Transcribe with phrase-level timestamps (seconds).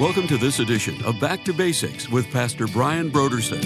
[0.00, 3.64] Welcome to this edition of Back to Basics with Pastor Brian Brodersen.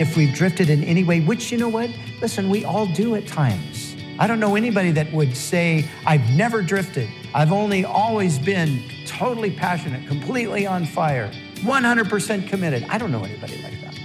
[0.00, 1.90] If we've drifted in any way, which you know what?
[2.20, 3.94] Listen, we all do at times.
[4.18, 7.08] I don't know anybody that would say, I've never drifted.
[7.32, 12.84] I've only always been totally passionate, completely on fire, 100% committed.
[12.88, 13.96] I don't know anybody like that.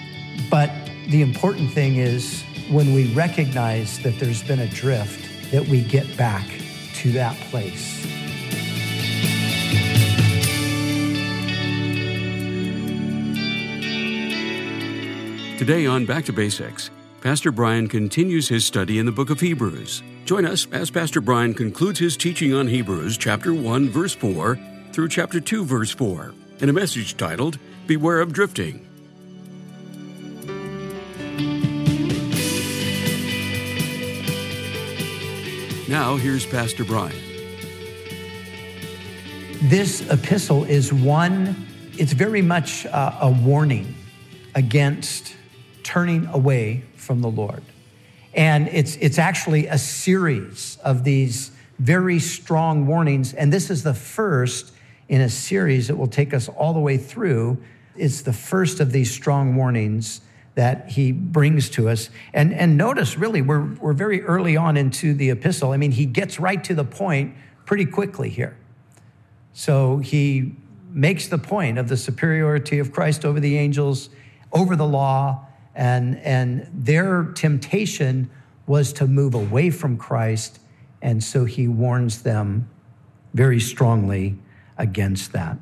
[0.52, 0.70] But
[1.08, 6.16] the important thing is when we recognize that there's been a drift, that we get
[6.16, 6.46] back
[6.98, 8.19] to that place.
[15.60, 20.02] Today on Back to Basics, Pastor Brian continues his study in the book of Hebrews.
[20.24, 24.58] Join us as Pastor Brian concludes his teaching on Hebrews chapter 1 verse 4
[24.94, 28.88] through chapter 2 verse 4 in a message titled Beware of Drifting.
[35.90, 37.20] Now here's Pastor Brian.
[39.64, 43.94] This epistle is one, it's very much uh, a warning
[44.56, 45.36] against
[45.90, 47.64] turning away from the Lord.
[48.36, 53.34] And it's, it's actually a series of these very strong warnings.
[53.34, 54.72] And this is the first
[55.08, 57.58] in a series that will take us all the way through.
[57.96, 60.22] It's the first of these strong warnings
[60.54, 62.12] that he brings to us.
[62.36, 65.72] And, and notice, really, we're, we're very early on into the epistle.
[65.72, 67.34] I mean, he gets right to the point
[67.66, 68.56] pretty quickly here.
[69.54, 70.56] So he
[70.92, 74.12] makes the point of the superiority of Christ over the angels,
[74.54, 78.30] over the law, and, and their temptation
[78.68, 80.60] was to move away from Christ.
[81.02, 82.70] And so he warns them
[83.34, 84.38] very strongly
[84.78, 85.58] against that.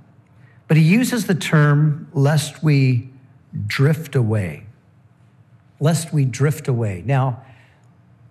[0.68, 3.10] But he uses the term, lest we
[3.66, 4.66] drift away.
[5.80, 7.04] Lest we drift away.
[7.06, 7.44] Now,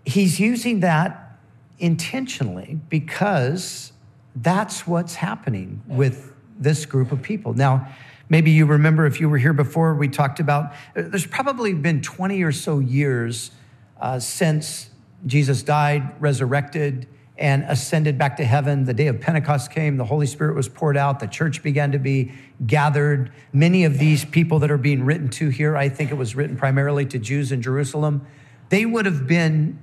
[0.04, 1.38] he's using that
[1.78, 3.92] intentionally because
[4.34, 7.54] that's what's happening with this group of people.
[7.54, 7.88] Now,
[8.28, 12.02] Maybe you remember if you were here before, we talked about uh, there's probably been
[12.02, 13.52] 20 or so years
[14.00, 14.90] uh, since
[15.26, 17.06] Jesus died, resurrected,
[17.38, 18.84] and ascended back to heaven.
[18.84, 21.98] The day of Pentecost came, the Holy Spirit was poured out, the church began to
[21.98, 22.32] be
[22.66, 23.30] gathered.
[23.52, 26.56] Many of these people that are being written to here, I think it was written
[26.56, 28.26] primarily to Jews in Jerusalem,
[28.70, 29.82] they would have been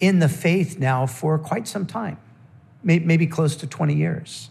[0.00, 2.18] in the faith now for quite some time,
[2.82, 4.50] maybe close to 20 years.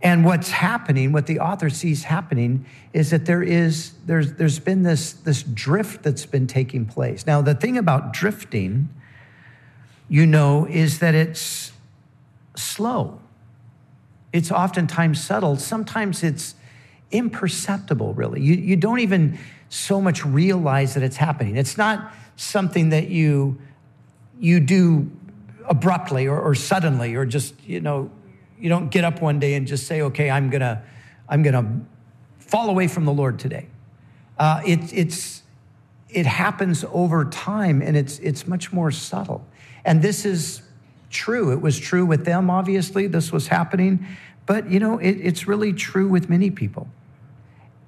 [0.00, 4.84] And what's happening, what the author sees happening, is that there is there's there's been
[4.84, 7.26] this this drift that's been taking place.
[7.26, 8.88] Now, the thing about drifting,
[10.08, 11.72] you know, is that it's
[12.54, 13.20] slow.
[14.32, 15.56] It's oftentimes subtle.
[15.56, 16.54] Sometimes it's
[17.10, 18.40] imperceptible, really.
[18.40, 19.38] You, you don't even
[19.68, 21.56] so much realize that it's happening.
[21.56, 23.58] It's not something that you
[24.38, 25.10] you do
[25.68, 28.10] abruptly or, or suddenly or just, you know,
[28.60, 30.82] you don't get up one day and just say, okay, I'm gonna,
[31.28, 31.80] I'm gonna
[32.38, 33.66] fall away from the Lord today.
[34.38, 35.42] Uh, it, it's,
[36.08, 39.46] it happens over time and it's, it's much more subtle.
[39.84, 40.62] And this is
[41.10, 41.52] true.
[41.52, 44.06] It was true with them, obviously, this was happening.
[44.46, 46.88] But, you know, it, it's really true with many people.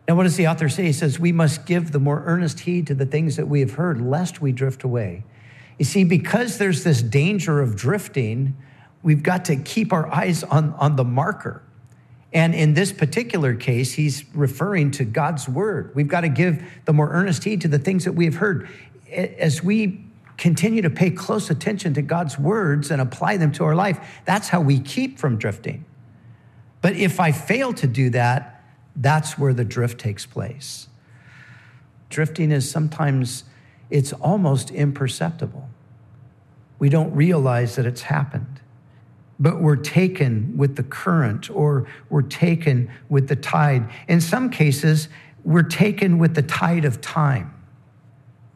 [0.07, 0.87] And what does the author say?
[0.87, 3.73] He says, We must give the more earnest heed to the things that we have
[3.73, 5.23] heard, lest we drift away.
[5.79, 8.57] You see, because there's this danger of drifting,
[9.03, 11.63] we've got to keep our eyes on, on the marker.
[12.33, 15.93] And in this particular case, he's referring to God's word.
[15.95, 18.69] We've got to give the more earnest heed to the things that we have heard.
[19.13, 20.05] As we
[20.37, 24.49] continue to pay close attention to God's words and apply them to our life, that's
[24.49, 25.85] how we keep from drifting.
[26.83, 28.63] But if I fail to do that,
[28.95, 30.89] that's where the drift takes place.
[32.11, 33.45] Drifting is sometimes,
[33.91, 35.69] it's almost imperceptible.
[36.79, 38.61] We don't realize that it's happened
[39.41, 43.91] but we're taken with the current or we're taken with the tide.
[44.07, 45.09] In some cases,
[45.43, 47.55] we're taken with the tide of time.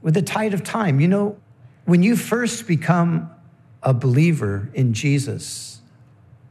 [0.02, 1.00] With the tide of time.
[1.00, 1.38] You know,
[1.86, 3.31] when you first become
[3.82, 5.81] a believer in Jesus,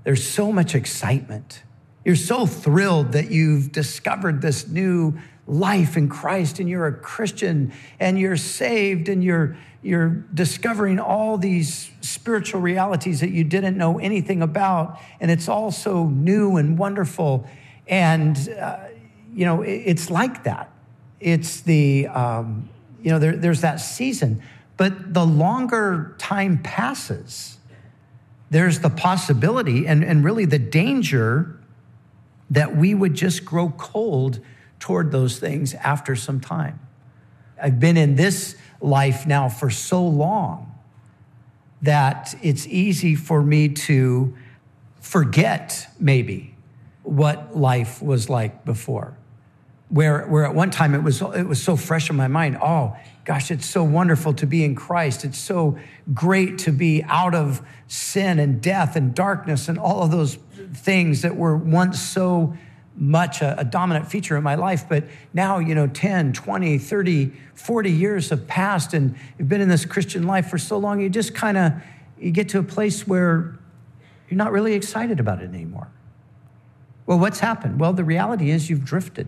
[0.03, 1.61] there's so much excitement.
[2.03, 7.73] You're so thrilled that you've discovered this new life in Christ and you're a Christian
[7.99, 13.99] and you're saved and you're you're discovering all these spiritual realities that you didn't know
[13.99, 17.47] anything about and it's all so new and wonderful.
[17.87, 18.77] And uh,
[19.33, 20.71] you know it, it's like that.
[21.19, 22.69] It's the um,
[23.01, 24.41] you know there, there's that season.
[24.77, 27.57] But the longer time passes
[28.53, 31.57] there's the possibility and, and really the danger
[32.51, 34.39] that we would just grow cold
[34.83, 36.77] toward those things after some time.
[37.61, 40.77] I've been in this life now for so long
[41.81, 44.35] that it's easy for me to
[44.99, 46.53] forget maybe
[47.03, 49.15] what life was like before.
[49.87, 52.57] Where, where at one time it was, it was so fresh in my mind.
[52.61, 55.23] Oh, gosh, it's so wonderful to be in Christ.
[55.23, 55.79] It's so
[56.13, 60.35] great to be out of sin and death and darkness and all of those
[60.73, 62.57] things that were once so
[62.95, 64.87] much a, a, dominant feature in my life.
[64.87, 69.69] But now, you know, 10, 20, 30, 40 years have passed and you've been in
[69.69, 71.73] this Christian life for so long, you just kind of,
[72.19, 73.57] you get to a place where
[74.29, 75.87] you're not really excited about it anymore.
[77.05, 77.79] Well, what's happened?
[77.79, 79.27] Well, the reality is you've drifted.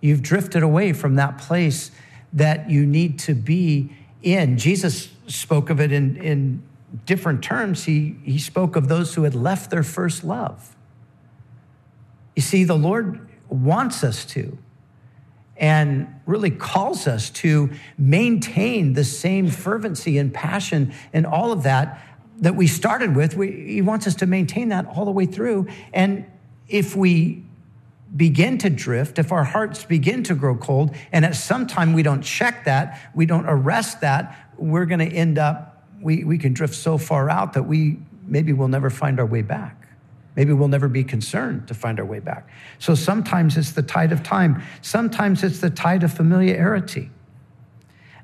[0.00, 1.90] You've drifted away from that place
[2.32, 4.56] that you need to be in.
[4.56, 6.62] Jesus spoke of it in, in
[7.06, 7.84] different terms.
[7.84, 10.74] He, he spoke of those who had left their first love.
[12.34, 14.58] You see, the Lord wants us to
[15.56, 22.02] and really calls us to maintain the same fervency and passion and all of that
[22.38, 23.36] that we started with.
[23.36, 25.68] We, he wants us to maintain that all the way through.
[25.92, 26.26] And
[26.68, 27.44] if we
[28.16, 32.02] begin to drift, if our hearts begin to grow cold, and at some time we
[32.02, 36.52] don't check that, we don't arrest that, we're going to end up, we, we can
[36.52, 39.81] drift so far out that we maybe we'll never find our way back.
[40.36, 42.48] Maybe we'll never be concerned to find our way back.
[42.78, 47.10] So sometimes it's the tide of time, sometimes it's the tide of familiarity.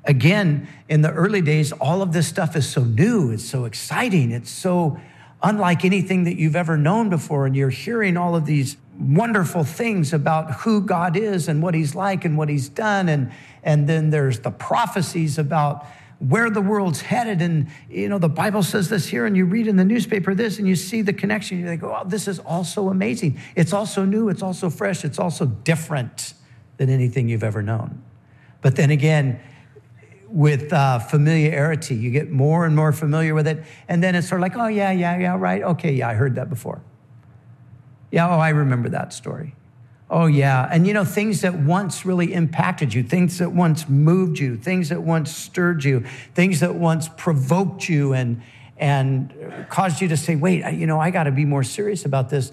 [0.05, 4.31] Again, in the early days, all of this stuff is so new, it's so exciting,
[4.31, 4.99] it's so
[5.43, 7.45] unlike anything that you've ever known before.
[7.45, 11.95] And you're hearing all of these wonderful things about who God is and what He's
[11.95, 13.07] like and what He's done.
[13.07, 13.31] And,
[13.63, 15.85] and then there's the prophecies about
[16.19, 17.41] where the world's headed.
[17.41, 20.59] And, you know, the Bible says this here, and you read in the newspaper this,
[20.59, 21.59] and you see the connection.
[21.59, 23.39] You think, oh, this is also amazing.
[23.55, 26.33] It's also new, it's also fresh, it's also different
[26.77, 28.03] than anything you've ever known.
[28.61, 29.39] But then again,
[30.27, 33.63] with uh, familiarity, you get more and more familiar with it.
[33.87, 35.63] And then it's sort of like, oh, yeah, yeah, yeah, right.
[35.63, 36.81] Okay, yeah, I heard that before.
[38.11, 39.55] Yeah, oh, I remember that story.
[40.11, 40.67] Oh, yeah.
[40.71, 44.89] And you know, things that once really impacted you, things that once moved you, things
[44.89, 46.03] that once stirred you,
[46.33, 48.41] things that once provoked you and,
[48.77, 49.31] and
[49.69, 52.51] caused you to say, wait, you know, I got to be more serious about this.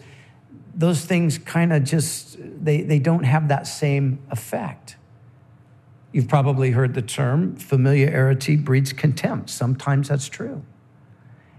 [0.74, 4.96] Those things kind of just, they, they don't have that same effect.
[6.12, 9.48] You've probably heard the term familiarity breeds contempt.
[9.48, 10.62] Sometimes that's true.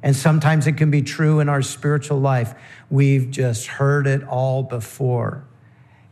[0.03, 2.53] And sometimes it can be true in our spiritual life.
[2.91, 5.43] We've just heard it all before.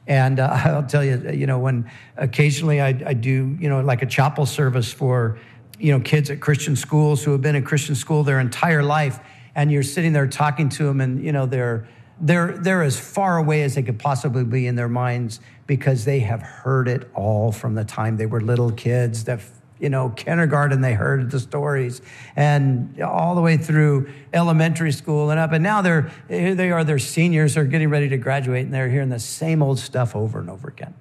[0.07, 4.01] And uh, I'll tell you, you know, when occasionally I, I, do, you know, like
[4.01, 5.39] a chapel service for,
[5.79, 9.19] you know, kids at Christian schools who have been in Christian school their entire life,
[9.55, 11.87] and you're sitting there talking to them, and you know they're
[12.19, 16.19] they're they're as far away as they could possibly be in their minds because they
[16.19, 19.23] have heard it all from the time they were little kids.
[19.23, 19.39] That
[19.79, 22.01] you know, kindergarten, they heard the stories,
[22.35, 25.51] and all the way through elementary school and up.
[25.51, 28.89] And now they're, here they are, they're seniors, they're getting ready to graduate, and they're
[28.89, 30.93] hearing the same old stuff over and over again.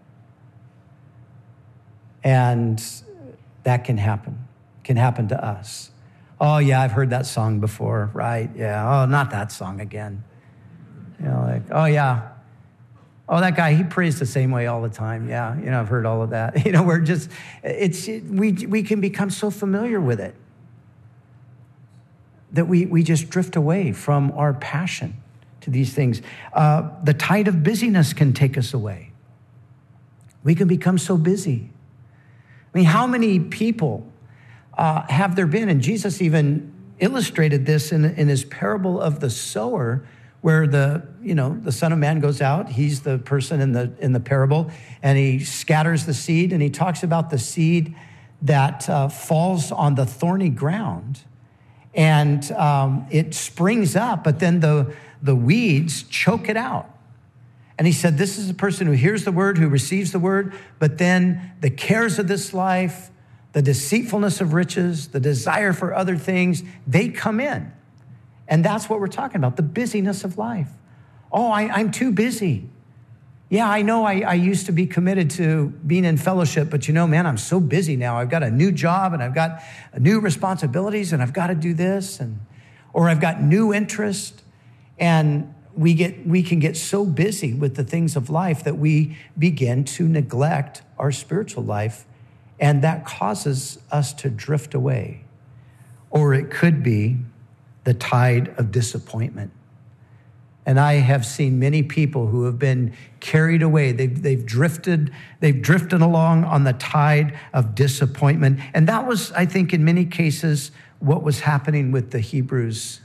[2.25, 2.83] And
[3.63, 4.47] that can happen,
[4.83, 5.91] can happen to us.
[6.41, 8.51] Oh, yeah, I've heard that song before, right?
[8.57, 10.25] Yeah, oh, not that song again.
[11.21, 12.31] You know, like, oh, yeah,
[13.29, 15.29] Oh, that guy, he prays the same way all the time.
[15.29, 16.67] Yeah, you know, I've heard all of that.
[16.67, 17.31] You know, we're just,
[17.63, 20.35] it's, we, we can become so familiar with it
[22.53, 25.17] that we, we just drift away from our passion
[25.63, 26.23] to these things.
[26.53, 29.11] Uh, the tide of busyness can take us away.
[30.45, 31.71] We can become so busy.
[32.75, 34.07] I mean, how many people
[34.77, 35.69] uh, have there been?
[35.69, 40.07] And Jesus even illustrated this in, in his parable of the sower
[40.45, 43.91] where the you know the son of man goes out he's the person in the
[43.99, 44.71] in the parable
[45.03, 47.97] and he scatters the seed and he talks about the seed
[48.43, 51.21] that uh, falls on the thorny ground.
[51.95, 56.91] And um, it springs up but then the the weeds choke it out.
[57.79, 60.53] And he said this is a person who hears the word who receives the word
[60.79, 63.11] but then the cares of this life
[63.53, 67.73] the deceitfulness of riches the desire for other things they come in
[68.49, 70.69] and that's what we're talking about the busyness of life.
[71.33, 72.69] Oh, I, am too busy.
[73.49, 76.95] Yeah, I know I, I, used to be committed to being in fellowship, but you
[76.95, 78.19] know, man, I'm so busy now.
[78.19, 79.63] I've got a new job and I've got
[79.99, 82.41] new responsibilities and I've got to do this and
[82.93, 84.43] or I've got new interest
[84.99, 89.19] and we get we can get so busy with the things of life that we
[89.37, 92.07] begin to neglect our spiritual life
[92.61, 95.25] and that causes us to drift away.
[96.11, 97.19] Or it could be
[97.85, 99.53] the tide of disappointment.
[100.67, 103.93] And I have seen many people who have been carried away.
[103.93, 108.61] They've, they've drifted, they've drifted along on the tide of disappointment.
[108.73, 113.01] And that was, I think, in many cases, what was happening with the Hebrews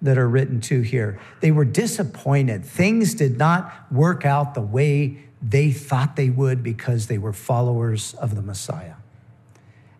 [0.00, 1.20] that are written to here.
[1.40, 2.64] They were disappointed.
[2.64, 8.14] Things did not work out the way they thought they would because they were followers
[8.14, 8.94] of the Messiah.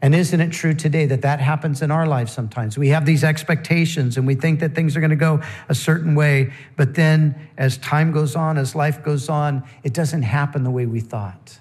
[0.02, 2.76] And isn't it true today that that happens in our lives sometimes?
[2.76, 6.16] We have these expectations and we think that things are going to go a certain
[6.16, 10.72] way, but then as time goes on, as life goes on, it doesn't happen the
[10.72, 11.60] way we thought.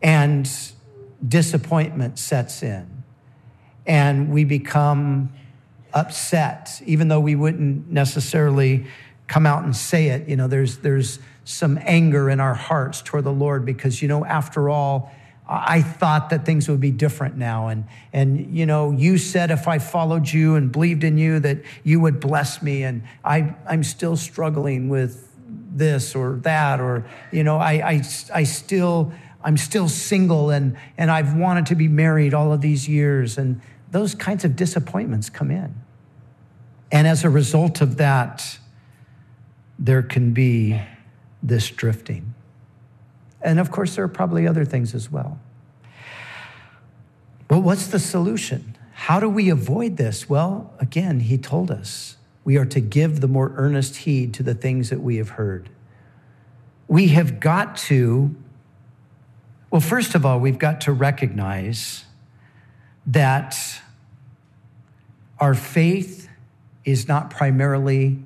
[0.00, 0.50] And
[1.26, 3.02] disappointment sets in,
[3.86, 5.30] and we become
[5.92, 8.86] upset, even though we wouldn't necessarily
[9.26, 10.26] come out and say it.
[10.26, 14.24] You know, there's, there's some anger in our hearts toward the Lord because, you know,
[14.24, 15.12] after all,
[15.48, 17.68] I thought that things would be different now.
[17.68, 21.62] And, and, you know, you said if I followed you and believed in you that
[21.84, 22.82] you would bless me.
[22.82, 25.26] And I, I'm still struggling with
[25.74, 28.02] this or that, or, you know, I, I,
[28.34, 29.10] I still,
[29.42, 33.38] I'm still single and, and I've wanted to be married all of these years.
[33.38, 35.74] And those kinds of disappointments come in.
[36.92, 38.58] And as a result of that,
[39.78, 40.80] there can be
[41.42, 42.27] this drifting.
[43.40, 45.38] And of course, there are probably other things as well.
[47.46, 48.76] But what's the solution?
[48.92, 50.28] How do we avoid this?
[50.28, 54.54] Well, again, he told us we are to give the more earnest heed to the
[54.54, 55.70] things that we have heard.
[56.88, 58.34] We have got to,
[59.70, 62.04] well, first of all, we've got to recognize
[63.06, 63.56] that
[65.38, 66.28] our faith
[66.84, 68.18] is not primarily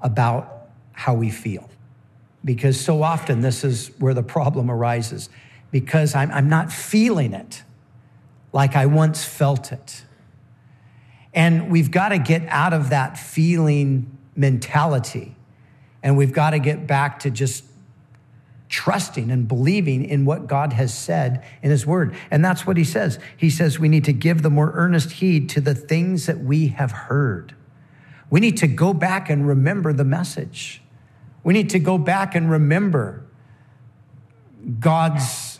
[0.00, 1.68] about how we feel
[2.44, 5.28] because so often this is where the problem arises
[5.70, 7.62] because I'm, I'm not feeling it
[8.52, 10.04] like I once felt it.
[11.34, 15.34] And we've got to get out of that feeling mentality.
[16.02, 17.64] And we've got to get back to just
[18.68, 22.14] trusting and believing in what God has said in His Word.
[22.30, 23.18] And that's what He says.
[23.36, 26.68] He says we need to give the more earnest heed to the things that we
[26.68, 27.54] have heard.
[28.30, 30.81] We need to go back and remember the message.
[31.44, 33.24] We need to go back and remember
[34.78, 35.58] God's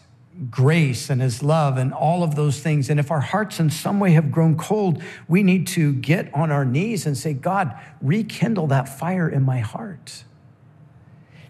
[0.51, 2.89] grace and his love and all of those things.
[2.89, 6.51] And if our hearts in some way have grown cold, we need to get on
[6.51, 10.25] our knees and say, God, rekindle that fire in my heart.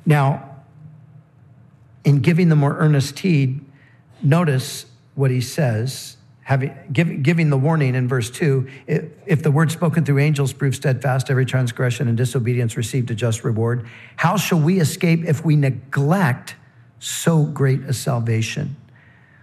[0.04, 0.56] Now,
[2.04, 3.64] in giving the more earnest heed,
[4.22, 6.16] notice what he says
[6.52, 10.52] having, give, giving the warning in verse 2 if, if, the word spoken through angels
[10.52, 15.42] proves steadfast, every transgression and disobedience received a just reward, how shall we escape if
[15.46, 16.56] we neglect
[16.98, 18.76] so great a salvation?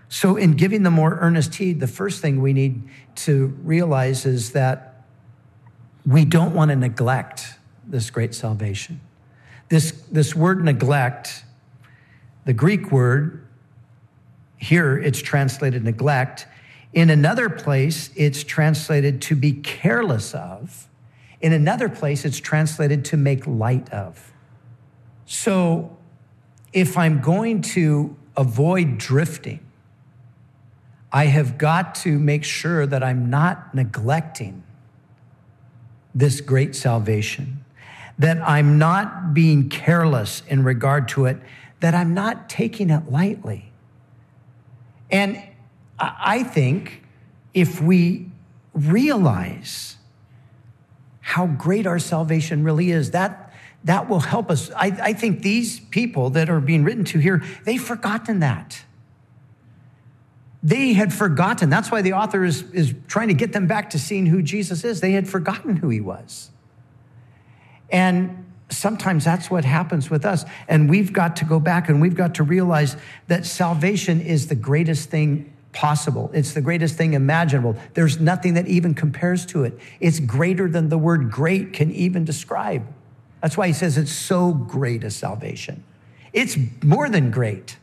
[0.08, 4.52] So, in giving the more earnest heed, the first thing we need to realize is
[4.52, 5.06] that
[6.06, 7.56] we don't want to neglect
[7.88, 9.02] this great salvation.
[9.70, 11.44] This, this word neglect,
[12.46, 13.48] the Greek word,
[14.58, 16.46] here it's translated neglect,
[16.94, 20.88] in another place, it's translated to be careless of.
[21.42, 24.34] In another place, it's translated to make light of.
[25.26, 25.96] So
[26.74, 29.60] if I'm going to avoid drifting,
[31.12, 34.64] I have got to make sure that I'm not neglecting
[36.14, 37.64] this great salvation,
[38.18, 41.38] that I'm not being careless in regard to it,
[41.80, 43.72] that I'm not taking it lightly.
[45.12, 45.42] And
[46.00, 47.04] I think
[47.54, 48.32] if we
[48.74, 49.98] realize
[51.22, 53.54] how great our salvation really is, that,
[53.84, 54.72] that will help us.
[54.72, 58.84] I, I think these people that are being written to here, they've forgotten that.
[60.62, 61.70] They had forgotten.
[61.70, 64.84] That's why the author is, is trying to get them back to seeing who Jesus
[64.84, 65.02] is.
[65.02, 66.50] They had forgotten who he was.
[67.90, 70.46] And sometimes that's what happens with us.
[70.68, 74.56] And we've got to go back and we've got to realize that salvation is the
[74.56, 76.32] greatest thing possible.
[76.34, 77.76] It's the greatest thing imaginable.
[77.94, 79.78] There's nothing that even compares to it.
[80.00, 82.86] It's greater than the word great can even describe.
[83.42, 85.84] That's why he says it's so great a salvation.
[86.34, 87.78] It's more than great.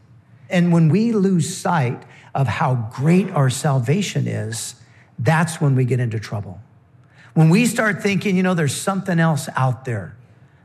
[0.49, 2.03] And when we lose sight
[2.35, 4.75] of how great our salvation is,
[5.19, 6.61] that's when we get into trouble.
[7.35, 10.17] When we start thinking, you know, there's something else out there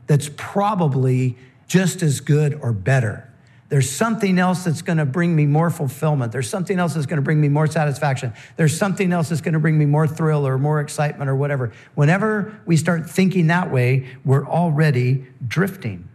[0.06, 1.36] that's probably
[1.66, 3.31] just as good or better
[3.72, 6.30] there's something else that's going to bring me more fulfillment.
[6.30, 8.34] There's something else that's going to bring me more satisfaction.
[8.58, 11.72] There's something else that's going to bring me more thrill or more excitement or whatever.
[11.94, 16.06] Whenever we start thinking that way, we're already drifting.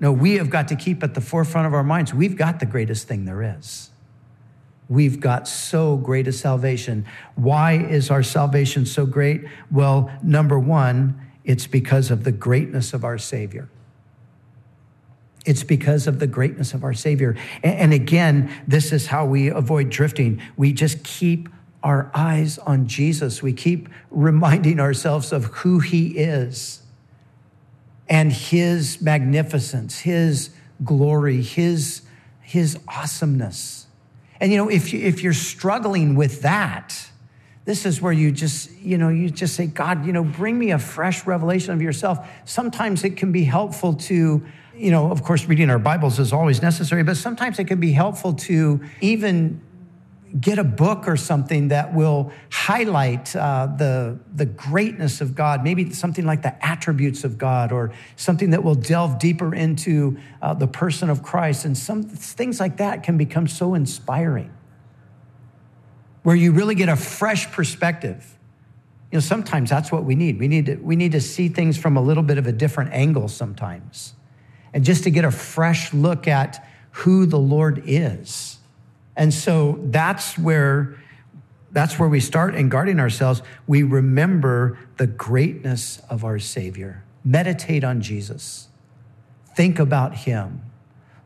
[0.00, 2.14] No, we have got to keep at the forefront of our minds.
[2.14, 3.90] We've got the greatest thing there is.
[4.88, 7.04] We've got so great a salvation.
[7.34, 9.44] Why is our salvation so great?
[9.70, 13.68] Well, number one, it's because of the greatness of our Savior.
[15.44, 17.36] It's because of the greatness of our Savior.
[17.62, 20.42] And again, this is how we avoid drifting.
[20.56, 21.48] We just keep
[21.82, 23.42] our eyes on Jesus.
[23.42, 26.82] We keep reminding ourselves of who he is
[28.08, 30.50] and his magnificence, his
[30.84, 32.02] glory, his,
[32.40, 33.86] his awesomeness.
[34.40, 37.10] And you know, if, you, if you're struggling with that,
[37.68, 40.70] this is where you just, you know, you just say, God, you know, bring me
[40.70, 42.26] a fresh revelation of yourself.
[42.46, 44.42] Sometimes it can be helpful to,
[44.74, 47.92] you know, of course, reading our Bibles is always necessary, but sometimes it can be
[47.92, 49.60] helpful to even
[50.40, 55.92] get a book or something that will highlight uh, the, the greatness of God, maybe
[55.92, 60.66] something like the attributes of God, or something that will delve deeper into uh, the
[60.66, 61.66] person of Christ.
[61.66, 64.50] And some things like that can become so inspiring,
[66.28, 68.36] where you really get a fresh perspective.
[69.10, 70.38] You know, sometimes that's what we need.
[70.38, 72.92] We need to, we need to see things from a little bit of a different
[72.92, 74.12] angle sometimes,
[74.74, 78.58] and just to get a fresh look at who the Lord is
[79.18, 80.96] and so that's where
[81.72, 83.42] that's where we start in guarding ourselves.
[83.66, 87.04] We remember the greatness of our Savior.
[87.24, 88.68] Meditate on Jesus.
[89.54, 90.62] Think about him.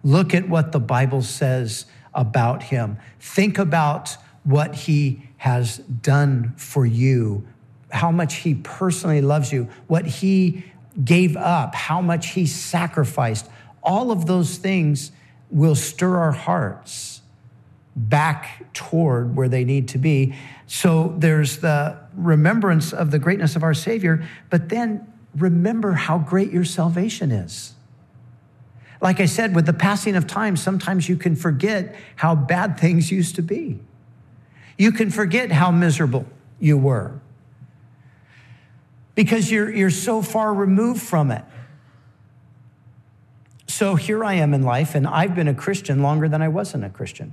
[0.02, 2.97] Look at what the Bible says about him.
[3.21, 7.46] Think about what he has done for you,
[7.90, 10.64] how much he personally loves you, what he
[11.04, 13.49] gave up, how much he sacrificed.
[13.82, 15.12] All of those things
[15.50, 17.20] will stir our hearts
[17.94, 20.34] back toward where they need to be.
[20.66, 26.50] So there's the remembrance of the greatness of our Savior, but then remember how great
[26.50, 27.75] your salvation is.
[29.00, 33.11] Like I said, with the passing of time, sometimes you can forget how bad things
[33.11, 33.80] used to be.
[34.78, 36.26] You can forget how miserable
[36.58, 37.20] you were
[39.14, 41.44] because you're, you're so far removed from it.
[43.66, 46.84] So here I am in life, and I've been a Christian longer than I wasn't
[46.84, 47.32] a Christian.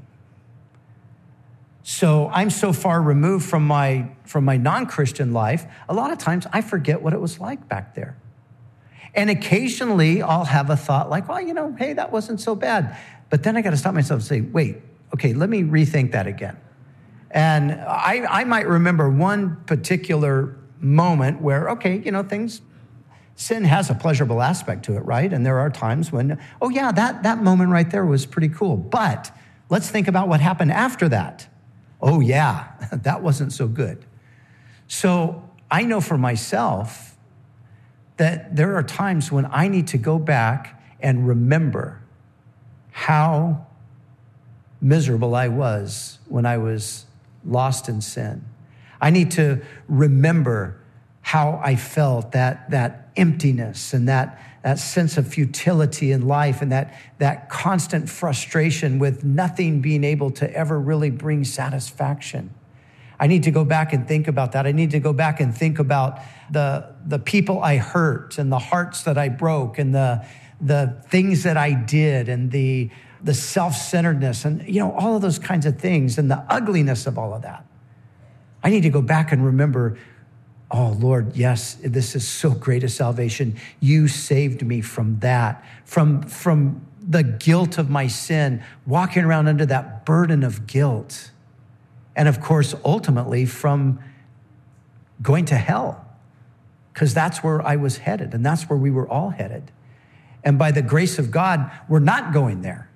[1.84, 6.18] So I'm so far removed from my, from my non Christian life, a lot of
[6.18, 8.18] times I forget what it was like back there.
[9.16, 12.96] And occasionally I'll have a thought like, well, you know, hey, that wasn't so bad.
[13.30, 14.78] But then I got to stop myself and say, wait,
[15.14, 16.58] okay, let me rethink that again.
[17.32, 22.62] And I, I might remember one particular moment where, okay, you know, things,
[23.36, 25.32] sin has a pleasurable aspect to it, right?
[25.32, 28.78] And there are times when, oh, yeah, that, that moment right there was pretty cool.
[28.78, 29.32] But
[29.70, 31.48] let's think about what happened after that
[32.02, 34.06] oh, yeah, that wasn't so good.
[34.88, 37.18] So I know for myself
[38.18, 42.02] that there are times when I need to go back and remember
[42.92, 43.66] how
[44.82, 47.06] miserable I was when I was
[47.46, 48.46] lost in sin.
[49.02, 50.80] I need to remember
[51.22, 56.72] how I felt that, that emptiness and that that sense of futility in life and
[56.72, 62.54] that, that constant frustration with nothing being able to ever really bring satisfaction.
[63.20, 64.66] I need to go back and think about that.
[64.66, 66.20] I need to go back and think about
[66.52, 70.26] the, the people I hurt and the hearts that I broke and the,
[70.62, 72.90] the things that I did and the,
[73.24, 77.08] the self centeredness and, you know, all of those kinds of things and the ugliness
[77.08, 77.66] of all of that.
[78.64, 79.98] I need to go back and remember
[80.72, 83.56] Oh, Lord, yes, this is so great a salvation.
[83.80, 89.66] You saved me from that, from, from the guilt of my sin, walking around under
[89.66, 91.32] that burden of guilt.
[92.16, 94.00] And of course, ultimately, from
[95.22, 96.06] going to hell,
[96.94, 99.72] because that's where I was headed, and that's where we were all headed.
[100.44, 102.89] And by the grace of God, we're not going there,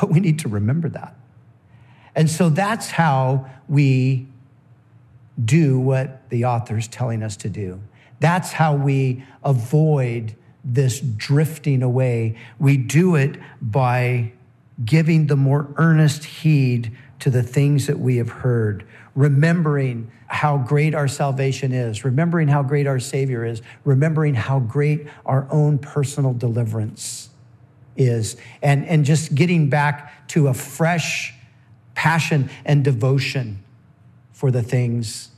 [0.00, 1.14] but we need to remember that.
[2.14, 4.26] And so that's how we
[5.42, 7.80] do what the author's telling us to do.
[8.20, 12.36] That's how we avoid this drifting away.
[12.58, 14.32] We do it by
[14.84, 20.94] giving the more earnest heed to the things that we have heard, remembering how great
[20.94, 26.32] our salvation is, remembering how great our Savior is, remembering how great our own personal
[26.32, 27.30] deliverance
[27.96, 31.34] is, and, and just getting back to a fresh
[31.94, 33.62] passion and devotion
[34.32, 35.30] for the things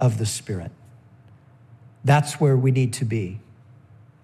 [0.00, 0.70] of the Spirit.
[2.04, 3.40] That's where we need to be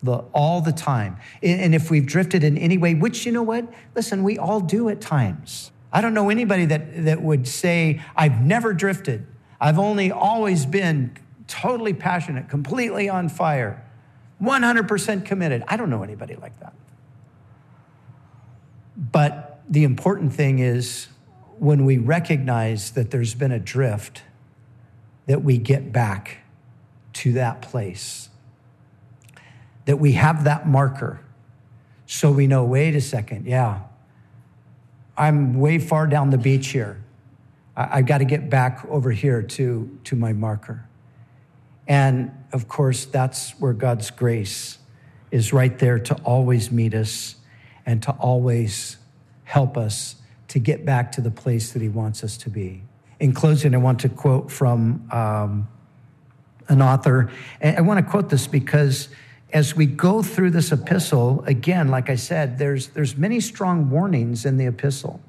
[0.03, 1.17] the, all the time.
[1.43, 3.67] And if we've drifted in any way, which you know what?
[3.95, 5.71] Listen, we all do at times.
[5.93, 9.27] I don't know anybody that, that would say, I've never drifted.
[9.61, 13.83] I've only always been totally passionate, completely on fire,
[14.43, 15.65] 100% committed.
[15.69, 16.75] I don't know anybody like that.
[18.97, 21.09] But the important thing is
[21.59, 24.23] when we recognize that there's been a drift,
[25.27, 26.39] that we get back
[27.15, 28.29] to that place,
[29.85, 31.21] that we have that marker
[32.07, 33.81] so we know wait a second, yeah,
[35.17, 37.03] I'm way far down the beach here.
[37.77, 40.87] I, have got to get back over here to, to my marker.
[41.89, 44.79] And of course, that's where God's grace
[45.31, 47.37] is right there to always meet us
[47.87, 48.97] and to always
[49.45, 50.17] help us
[50.49, 52.83] to get back to the place that He wants us to be.
[53.21, 55.69] In closing, I want to quote from um,
[56.69, 57.31] an author.
[57.61, 59.09] And I want to quote this because
[59.53, 64.45] as we go through this epistle, again, like I said, there's, there's many strong warnings
[64.45, 65.21] in the epistle.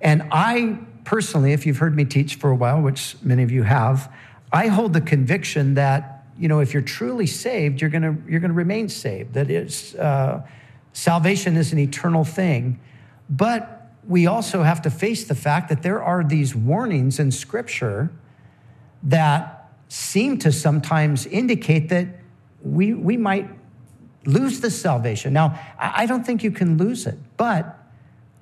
[0.00, 3.64] And I personally, if you've heard me teach for a while, which many of you
[3.64, 4.12] have,
[4.52, 8.40] I hold the conviction that, you know, if you're truly saved, you're going to you're
[8.40, 9.34] going to remain saved.
[9.34, 10.46] That is, uh,
[10.92, 12.80] salvation is an eternal thing.
[13.28, 18.10] But we also have to face the fact that there are these warnings in Scripture
[19.02, 22.08] that seem to sometimes indicate that
[22.62, 23.48] we, we might
[24.24, 25.32] lose this salvation.
[25.32, 27.78] Now, I don't think you can lose it, but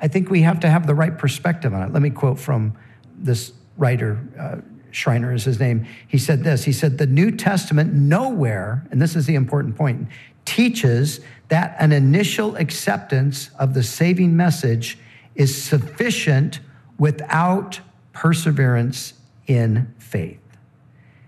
[0.01, 1.93] I think we have to have the right perspective on it.
[1.93, 2.77] Let me quote from
[3.17, 4.57] this writer, uh,
[4.91, 5.87] Schreiner is his name.
[6.07, 10.09] He said this He said, The New Testament nowhere, and this is the important point,
[10.45, 14.99] teaches that an initial acceptance of the saving message
[15.35, 16.61] is sufficient
[16.99, 17.81] without
[18.13, 19.15] perseverance
[19.47, 20.39] in faith.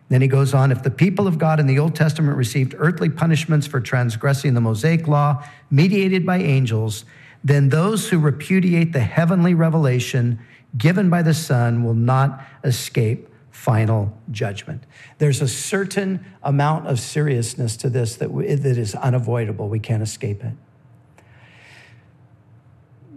[0.08, 3.08] Then he goes on if the people of God in the Old Testament received earthly
[3.08, 7.06] punishments for transgressing the Mosaic law mediated by angels,
[7.42, 10.38] then those who repudiate the heavenly revelation
[10.76, 14.82] given by the Son will not escape final judgment.
[15.18, 19.68] There's a certain amount of seriousness to this that, that is unavoidable.
[19.68, 20.54] We can't escape it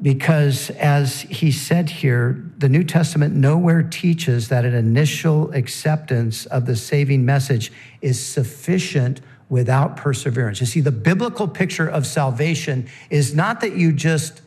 [0.01, 6.65] because as he said here, the New Testament nowhere teaches that an initial acceptance of
[6.65, 7.71] the saving message
[8.01, 10.59] is sufficient without perseverance.
[10.59, 14.41] You see, the biblical picture of salvation is not that you just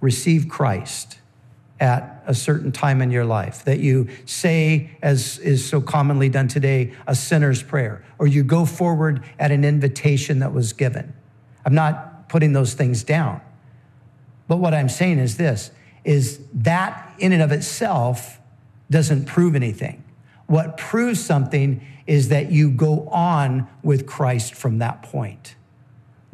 [0.00, 1.18] receive Christ
[1.80, 6.48] at a certain time in your life, that you say, as is so commonly done
[6.48, 11.14] today, a sinner's prayer, or you go forward at an invitation that was given.
[11.64, 13.40] I'm not putting those things down.
[14.48, 15.70] But what I'm saying is this
[16.04, 18.38] is that in and of itself
[18.90, 20.04] doesn't prove anything.
[20.46, 25.54] What proves something is that you go on with Christ from that point.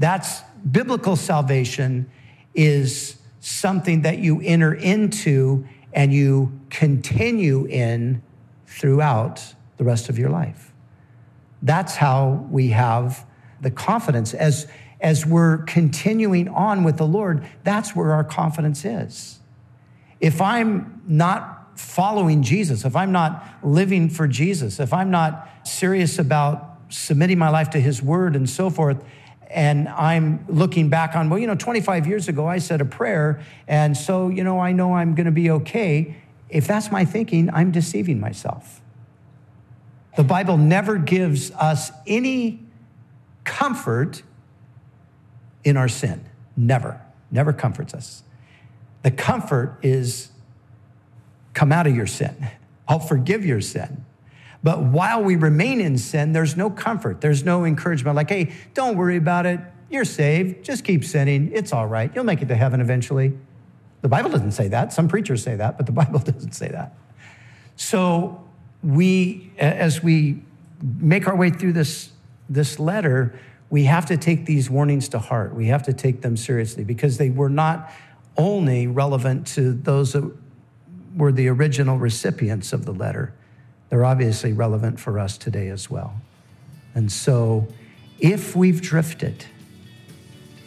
[0.00, 2.10] That's biblical salvation
[2.54, 8.22] is something that you enter into and you continue in
[8.66, 10.72] throughout the rest of your life.
[11.62, 13.26] That's how we have
[13.60, 14.66] the confidence as
[15.00, 19.40] as we're continuing on with the Lord, that's where our confidence is.
[20.20, 26.18] If I'm not following Jesus, if I'm not living for Jesus, if I'm not serious
[26.18, 29.02] about submitting my life to his word and so forth,
[29.50, 33.42] and I'm looking back on, well, you know, 25 years ago, I said a prayer,
[33.66, 36.16] and so, you know, I know I'm going to be okay.
[36.48, 38.80] If that's my thinking, I'm deceiving myself.
[40.16, 42.60] The Bible never gives us any
[43.44, 44.22] comfort
[45.64, 46.24] in our sin.
[46.56, 48.22] Never, never comforts us.
[49.02, 50.30] The comfort is
[51.54, 52.48] come out of your sin.
[52.86, 54.04] I'll forgive your sin.
[54.62, 57.20] But while we remain in sin, there's no comfort.
[57.20, 59.60] There's no encouragement like, hey, don't worry about it.
[59.88, 60.64] You're saved.
[60.64, 61.50] Just keep sinning.
[61.52, 62.10] It's all right.
[62.14, 63.36] You'll make it to heaven eventually.
[64.02, 64.92] The Bible doesn't say that.
[64.92, 66.94] Some preachers say that, but the Bible doesn't say that.
[67.76, 68.44] So
[68.82, 70.42] we, as we
[70.82, 72.10] make our way through this,
[72.48, 73.38] this letter,
[73.70, 75.54] we have to take these warnings to heart.
[75.54, 77.90] We have to take them seriously because they were not
[78.36, 80.30] only relevant to those that
[81.16, 83.34] were the original recipients of the letter,
[83.90, 86.14] they're obviously relevant for us today as well.
[86.94, 87.66] And so,
[88.18, 89.44] if we've drifted,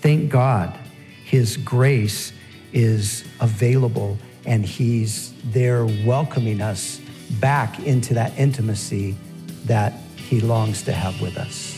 [0.02, 0.78] thank God
[1.24, 2.34] His grace
[2.74, 7.00] is available and He's there welcoming us
[7.40, 9.16] back into that intimacy
[9.66, 11.73] that He longs to have with us.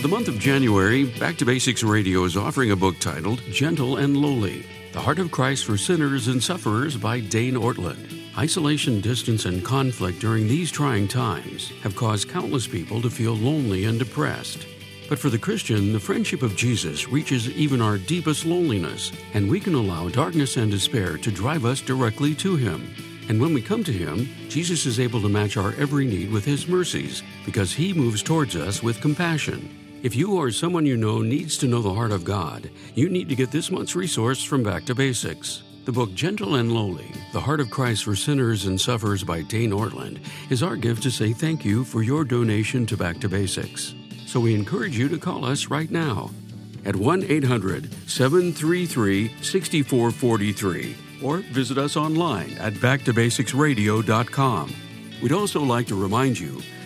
[0.00, 4.16] The month of January, Back to Basics Radio is offering a book titled Gentle and
[4.16, 8.20] Lowly The Heart of Christ for Sinners and Sufferers by Dane Ortlund.
[8.36, 13.84] Isolation, distance, and conflict during these trying times have caused countless people to feel lonely
[13.84, 14.66] and depressed.
[15.10, 19.60] But for the Christian, the friendship of Jesus reaches even our deepest loneliness, and we
[19.60, 22.94] can allow darkness and despair to drive us directly to Him.
[23.28, 26.46] And when we come to Him, Jesus is able to match our every need with
[26.46, 29.81] His mercies because He moves towards us with compassion.
[30.02, 33.28] If you or someone you know needs to know the heart of God, you need
[33.28, 35.62] to get this month's resource from Back to Basics.
[35.84, 39.70] The book Gentle and Lowly The Heart of Christ for Sinners and Sufferers by Dane
[39.70, 40.18] Ortlund
[40.50, 43.94] is our gift to say thank you for your donation to Back to Basics.
[44.26, 46.30] So we encourage you to call us right now
[46.84, 54.74] at 1 800 733 6443 or visit us online at backtobasicsradio.com.
[55.22, 56.60] We'd also like to remind you